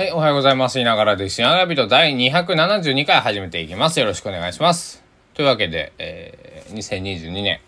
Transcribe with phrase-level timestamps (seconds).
[0.00, 0.80] はい、おはようございます。
[0.80, 1.42] いながらです。
[1.42, 4.00] いながらビート第272回始めていきます。
[4.00, 5.04] よろしくお願いします。
[5.34, 7.60] というわけで、えー、2022年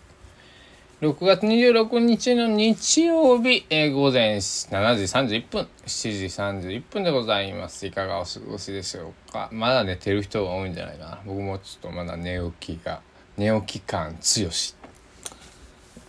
[1.01, 7.85] 6月26日の日曜日、えー午前7時31分、7時31分でございます。
[7.85, 9.49] いかがお過ごしでしょうか。
[9.51, 11.21] まだ寝てる人が多いんじゃないかな。
[11.27, 13.01] 僕もちょっとまだ寝起きが、
[13.37, 14.73] 寝起き感強し。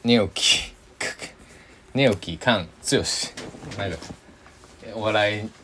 [0.02, 0.74] 寝起き、
[1.92, 3.30] 寝起き感強し。
[4.94, 5.63] お笑い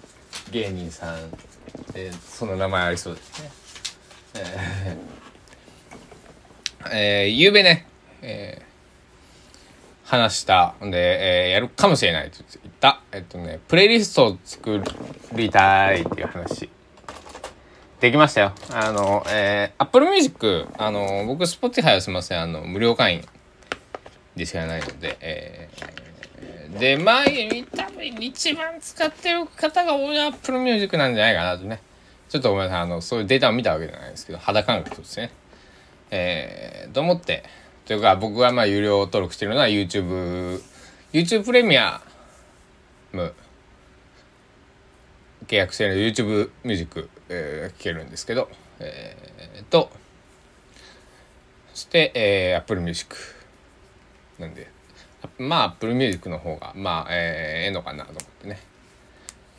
[0.50, 1.30] 芸人さん
[1.92, 3.50] でその名前ありそうですね。
[4.34, 5.20] えー
[6.92, 7.86] えー、ゆうべね、
[8.22, 8.70] えー
[10.05, 14.82] 話したんで、えーやるかもしれないと言った、えっとね、プレイリストを作
[15.34, 16.69] りたいっていう話。
[18.00, 18.52] できましたよ。
[18.72, 23.28] あの、えー、Apple Music、あの、僕、Spotify はすみません、あの、無料会員
[24.34, 26.00] でしかないので、えー
[26.78, 31.80] で、まあ、多一番使ってる方が多いのは Apple Music なんじゃないかなとね。
[32.28, 35.30] ちょっとごめんなさい、あの、そういうデータを見たわけじゃないですけど、肌感覚とですね。
[36.10, 37.44] えー、と思って、
[37.86, 40.62] というか僕がまあ有料登録してるのは YouTube、
[41.12, 42.00] YouTube プレミア
[43.12, 43.34] ム
[45.47, 49.91] 契約してる YouTube ミュージック、えー聴けるんですけど、えー、と、
[51.72, 53.16] そして、えー、Apple Music
[54.38, 54.70] なんで、
[55.38, 58.60] まあ Apple Music の方が、まあ、えー、えのかなと思ってね。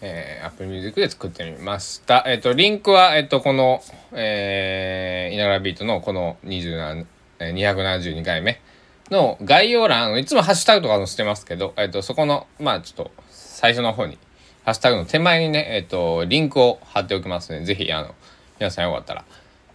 [0.03, 2.23] えー、Apple Music で作ってみました。
[2.25, 7.05] えっ、と、リンクは、えっ、と、この、えー、稲柄ビートのこの27
[7.49, 8.61] 272回目
[9.09, 14.17] の概要欄、いつもハッシュタグとか載せてますけど、えっ、と、そこの、まあちょっと、最初の方に、
[14.63, 18.15] ハッシュタグの手前にね、えっ、と、リンクを貼っておきますので、ぜひ、あの、
[18.59, 19.25] 皆さんよかったら、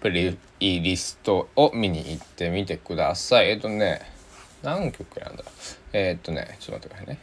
[0.01, 3.51] プレイリストを見に行ってみてください。
[3.51, 4.01] えっ、とね、
[4.67, 5.45] 何曲やんだ？
[5.93, 7.19] えっ、とね、ちょっと待ってくださいね。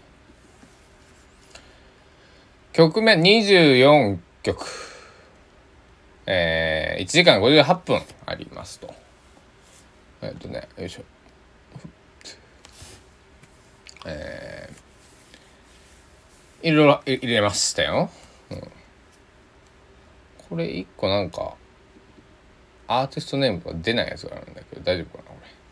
[2.72, 4.66] 曲目24曲。
[6.26, 8.94] えー、1時間58分ありますと。
[10.22, 11.02] えっとね、よいしょ。
[14.06, 18.10] えー、いろいろ入れましたよ。
[18.52, 18.72] うん、
[20.50, 21.56] これ一個なんか、
[22.88, 25.64] アーティストネームが出ないやつがあるんだけど、大丈夫かなこれ。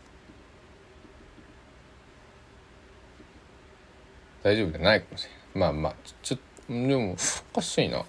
[4.42, 5.38] 大丈夫じゃないかもしれない。
[5.54, 6.38] まあまあ、ちょ、ちょ
[6.68, 7.16] でも、
[7.52, 8.04] おかしいな。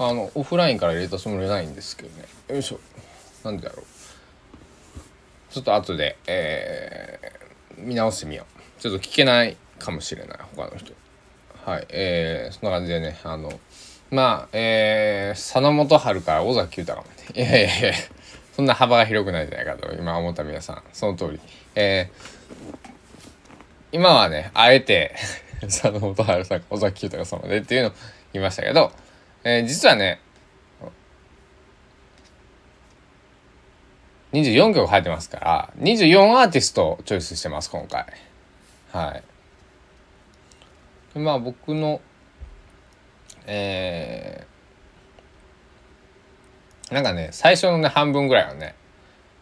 [0.00, 2.24] あの、オフラインから入れたつもりないんですけどね。
[2.48, 2.80] よいしょ。
[3.44, 3.84] なんでだろう。
[5.52, 7.38] ちょっと後で、えー
[7.78, 8.44] 見直してみよ
[8.78, 8.80] う。
[8.80, 10.92] ちょっと聞けないかもしれない、他の人。
[11.64, 11.86] はい。
[11.90, 13.58] えー、そんな感じでね、あの、
[14.10, 17.40] まあ、えー、佐野元春から尾崎豊まで。
[17.40, 17.94] いやいやいや、
[18.54, 21.40] そんな幅が広くないんじゃないかと今思った皆さん、その通り。
[21.74, 22.77] えー、
[23.90, 25.14] 今はね、あえて、
[25.62, 27.92] 佐野元春さん、尾崎豊様でっていうのを
[28.32, 28.92] 言いましたけど、
[29.44, 30.20] えー実はね、
[34.32, 38.04] 24曲入ってますから、24アーティストをチョイスしてます、今回。
[38.92, 39.22] は
[41.16, 41.18] い。
[41.18, 42.00] まあ僕の、
[43.46, 48.74] えー、なんかね、最初のね、半分ぐらいはね、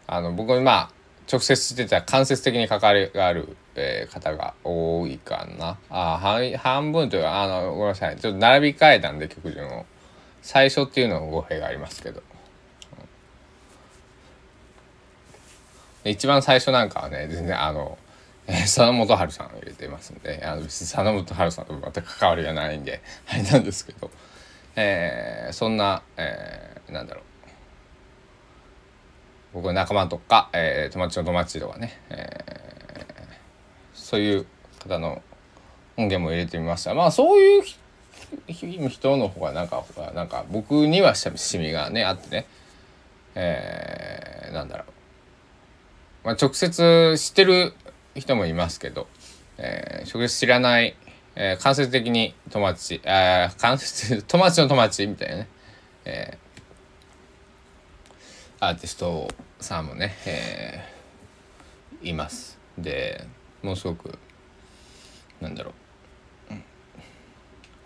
[0.07, 0.91] あの、僕まあ、
[1.31, 5.77] 直接してた間接的に関わりがある、えー方が多いかな。
[5.89, 8.15] あ半半分というか、あの、ごめんなさい。
[8.17, 9.85] ちょっと並び替えたんで、曲順を。
[10.41, 12.23] 最初っていうのも語弊がありますけど。
[16.05, 17.97] 一番最初なんかはね全然あの、
[18.47, 24.09] えー佐野元春さんを入れてますんであの別に佐野元春さんと全く関わりがないんであれなんですけど、
[24.77, 27.23] えーそんな、えーなんだろう
[29.57, 34.45] 僕の仲間とか、えー友達の友達とかね、えーそういう
[34.87, 35.23] 方の
[35.97, 36.93] 音源も入れてみました。
[36.93, 37.63] まあそういう
[38.87, 42.45] 人の方がなんかなんか僕にはしみがねあってね。
[43.33, 44.83] えーなんだろ
[46.23, 46.27] う。
[46.27, 47.73] まあ、直接知ってる
[48.13, 49.07] 人もいますけど、
[49.57, 50.95] えー、直接知らない、
[51.35, 55.47] えー間接的に友達、あー間接、友達の友達みたいなね、
[56.05, 56.46] えー
[58.59, 59.27] アーティスト
[59.59, 62.57] さんもね、えーいます。
[62.77, 63.25] で、
[63.61, 64.17] ものすごく、
[65.41, 65.73] なんだろ
[66.49, 66.53] う。
[66.53, 66.63] うん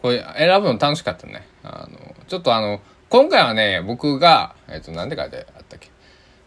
[0.02, 1.48] これ選ぶの楽しかったね。
[1.62, 5.90] あの、ちょっとあの、今回はね、僕が、えっ、と、なんで書いてあったっけ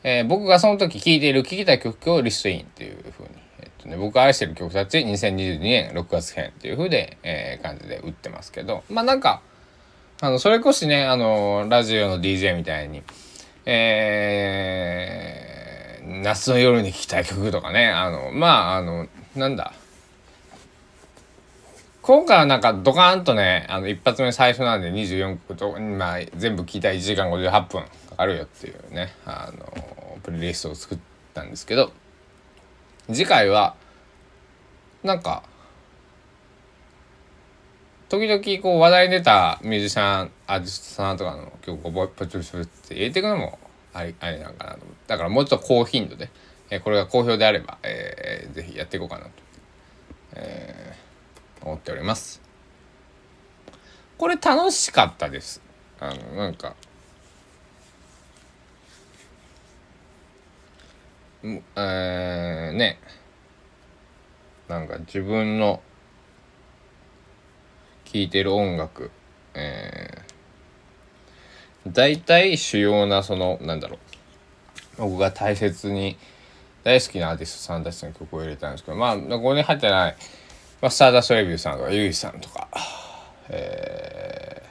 [0.03, 3.31] えー僕がその時聴いている聴きたい曲をリストインっていう風に、
[3.61, 9.43] えっとね、僕が愛してる曲たち2022年6月編っていう風で、えー感じで売ってますけど、まあなんか、
[10.21, 13.03] あの、それこそね、あの、ラジオの DJ みたいに、
[13.67, 15.65] えー
[16.25, 19.75] 夏の夜に聴きたい曲とかね、あの、まあ、あの、なんだ、
[22.03, 30.99] 今回はなんかドカーンとね、あの一発目最初なんで24曲と、まあ全部聞いたら1時間58分かかるよっていうね、あの、プレイリストを作っ
[31.33, 31.93] たんですけど、
[33.11, 33.75] 次回は、
[35.03, 35.45] なんか、
[38.15, 43.59] 時々こう話題に出たミュージシャン、アーティストさんとかの曲をポチポチポチって入れていくのも
[43.93, 46.31] あり、ありなんかなとだからもうちょっと高頻度で、
[46.71, 49.31] えー、これが好評であれば、えー、ぜひやっていこうかなと、
[50.35, 52.41] えー、思っております。
[54.17, 55.61] これ楽しかったです。
[55.99, 56.77] あの、なんか、
[61.43, 63.01] えー、ね、
[64.69, 65.83] なんか自分の
[68.15, 69.11] 聴いてる音楽、
[69.55, 73.99] えー、大体主要なそのなんだろう。
[74.99, 76.17] 僕が大切に
[76.85, 80.17] 大好きなアーティストさんたちの曲を入れたんですけどまあここに入ってない、
[80.81, 82.69] まあ、スターダストレビューさんとかユイさんとか、
[83.49, 84.63] え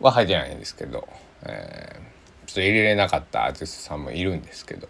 [0.00, 1.06] ー、は入ってないんですけど、
[1.44, 4.88] えー、ちょっと入れれなかったアーティストさんもいるんですけど、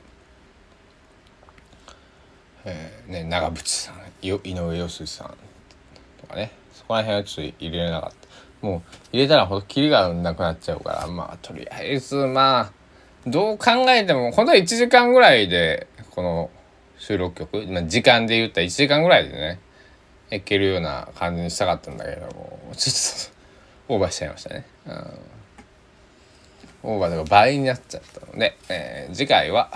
[2.65, 5.37] えーね、長渕さん井上陽水さん
[6.35, 6.51] かね。
[6.73, 8.67] そこら辺はちょっと入れれなかった。
[8.67, 8.83] もう
[9.13, 11.07] 入れたらほんとキリがなくなっちゃうから。
[11.07, 12.73] まあとりあえずまあ
[13.27, 16.51] どう考えても本当は1時間ぐらいでこの
[16.99, 19.61] 収録曲、まあ、時間で言ったら1時間ぐらいでね
[20.31, 24.95] いけるような感じにしたかったんだけどもちょっとオーバーしちゃいましたね、うん、
[26.95, 29.71] オーバーとか倍になっちゃったので、えー、次回は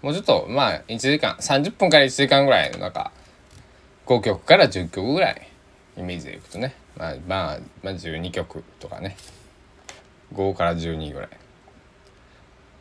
[0.00, 3.12] もうちょっとまあ1時間30分から1時間ぐらいの中
[4.06, 5.48] 5曲から10曲ぐらい
[5.96, 9.16] イメージでいくとね、まあ、まあ、まあ、12曲とかね。
[10.34, 11.28] 5から12ぐらい。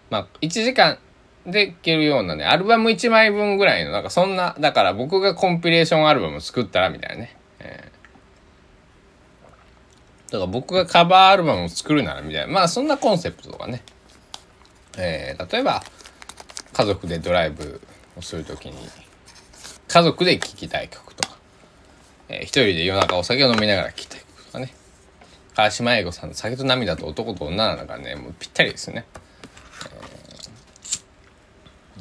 [0.09, 0.99] まあ1時間
[1.45, 12.53] でいけるようなねアルバム1枚分ぐらいのなんかそんなだから僕がコンピレーションアルバム作ったらみたいなね、えー、だから僕がカバーアルバムを作るならみたいな。
[12.53, 13.81] まあそんなコンセプトとかね、
[14.97, 15.81] えー、例えば
[16.73, 17.81] 家族でドライブ
[18.17, 18.75] をする時に
[19.87, 21.40] 家族で聴きたい曲とか。
[22.31, 24.73] えー、一人で夜中お酒を飲みながら聞きたいことかね。
[25.53, 29.05] 川島英語さんの「酒と涙と男と女」なんかねもうぴったりですね、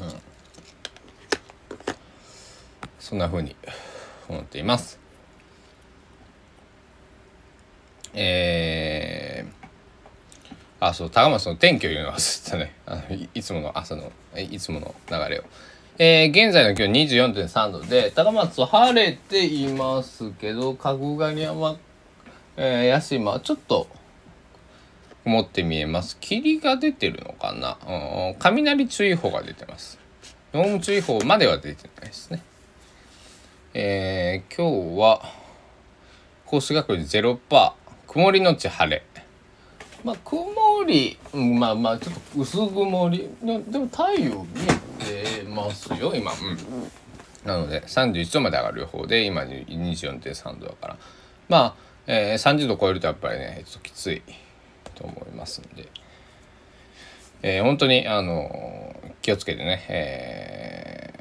[0.00, 0.22] うん。
[3.00, 3.56] そんな風に
[4.28, 5.00] 思っています。
[8.14, 9.66] えー、
[10.78, 12.74] あそう高松の天気を言うの忘れてたね。
[12.86, 13.02] あの
[13.34, 15.44] いつもの朝のいつもの流れを。
[16.02, 21.76] えー、現在の気温24.3度で、高松晴れていますけど、角刈山、
[22.56, 23.86] えー、屋島、ちょっと、
[25.24, 26.16] 曇って見えます。
[26.18, 27.76] 霧が出てるのかな？
[27.86, 29.98] うん、雷注意報が出てます。
[30.54, 32.42] 濃霧注意報までは出てないですね。
[33.74, 35.20] えー、今日は、
[36.46, 37.72] 降水確率0%、
[38.06, 39.02] 曇りのち晴れ。
[40.02, 40.40] まあ、曇
[40.88, 43.28] り、まあまあ、ちょっと薄曇り。
[43.42, 44.79] でも太陽見えて
[45.48, 46.32] ますよ、今。
[46.32, 46.90] うん。
[47.44, 50.96] なので、31度まで上がる予報で、今24.3度だから。
[51.48, 51.74] まあ、
[52.06, 54.22] えー、30度超えるとやっぱりね、ちょっときつい
[54.94, 55.88] と思いますんで。
[57.42, 61.14] えー、本当に、あの、気をつけてね、え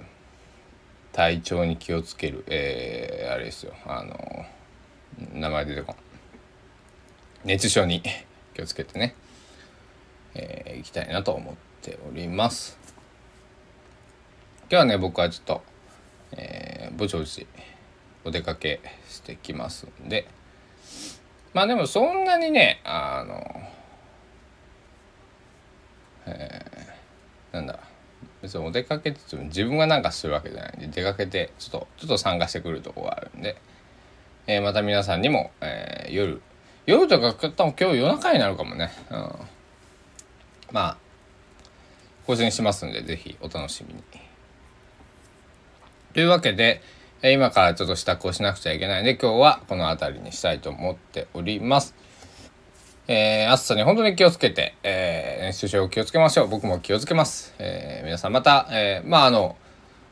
[1.11, 4.45] ー、体調に気をつける、えー、あれですよ、あの、
[5.33, 5.95] 名前出てこん。
[7.45, 8.01] 熱症に
[8.53, 9.15] 気をつけてね、
[10.35, 12.78] えー、いきたいなと思っております。
[14.71, 15.61] 今日はね、僕はちょっと、
[16.33, 17.47] えー、ぼちぼち
[18.23, 20.27] お出かけしてきますんで、
[21.55, 23.63] まあでもそんなにね、あの、
[26.27, 27.79] えー、なんだ、
[28.43, 33.59] 別にお出かけって言っても自分がなんかするわけじゃないんで、出かけてちょっと、ちょっと参加してくるとこがあるんで、
[34.45, 36.43] えー、また皆さんにも、えー、夜、
[36.85, 38.91] 夜とか多分今日夜中になるかもね。
[39.09, 39.31] うん。
[40.71, 40.97] まあ、
[42.27, 44.28] 更新しますんで、ぜひお楽しみに。
[46.19, 46.81] というわけで、
[47.23, 51.95] 今からちょっと支度をしなくちゃいけないんで、今日はこの辺りにしたいと思っております。
[53.07, 56.49] えー、暑さに本当に気をつけて、えー、熱中症気をつけましょう。
[56.49, 57.55] 僕も気をつけます。
[57.57, 59.55] えー、皆さんまた、えー、まああの、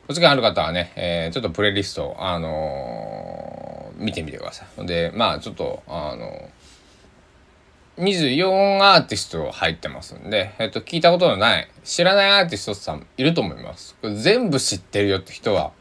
[0.07, 4.85] お時間ある方はね、えー、ちょっとプレイリスト、あのー、見てみてください。
[4.85, 6.57] で、まあちょっと、あのー
[7.97, 13.97] 24アーティスト入ってますんで、えっと、聞いたことのない、知らないアーティストさんいると思います。
[14.01, 15.71] これ全部知ってるよって人は、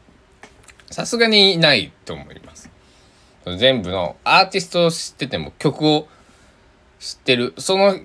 [0.91, 2.69] さすがにないと思います。
[3.57, 6.07] 全部のアーティストを知ってても曲を
[6.99, 7.99] 知ってる、その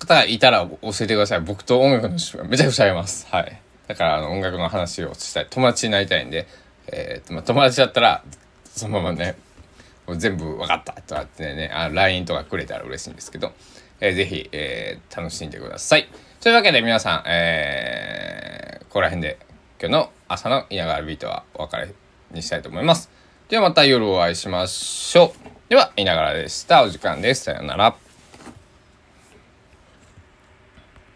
[0.00, 1.40] 方がいたら教えてください。
[1.40, 3.26] 僕と音楽の趣味がめちゃくちゃ合います。
[3.30, 3.60] はい。
[3.86, 5.46] だからあの音楽の話をしたい。
[5.50, 6.46] 友達になりたいんで、
[6.88, 8.24] えー、とまあ、友達だったら、
[8.78, 9.36] そのままね
[10.16, 13.52] 全部分かったとかってねあ LINE とかくれたら嬉しいんですけど、
[14.00, 16.08] えー、ぜひ、えー、楽しんでください
[16.40, 19.38] というわけで皆さん、えー、ここら辺で
[19.80, 21.88] 今日の朝の稲川ビートはお別れ
[22.30, 23.10] にしたいと思います。
[23.48, 25.70] ではまた夜お会いしましょう。
[25.70, 26.82] ではいながらでした。
[26.82, 27.44] お時間です。
[27.44, 28.07] さようなら。